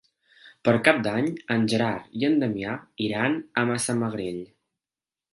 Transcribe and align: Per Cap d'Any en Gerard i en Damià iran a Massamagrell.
Per 0.67 0.71
Cap 0.85 1.01
d'Any 1.07 1.25
en 1.55 1.67
Gerard 1.73 2.15
i 2.21 2.25
en 2.29 2.37
Damià 2.43 2.73
iran 3.09 3.35
a 3.61 3.65
Massamagrell. 3.73 4.41